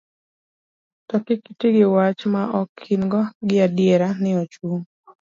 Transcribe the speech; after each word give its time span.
to 1.07 1.15
kik 1.25 1.41
iti 1.51 1.67
gi 1.75 1.85
wach 1.95 2.21
ma 2.33 2.41
ok 2.61 2.75
in 2.93 3.03
go 3.11 3.21
gi 3.47 3.57
adiera 3.65 4.07
ni 4.21 4.31
ochung 4.41 4.79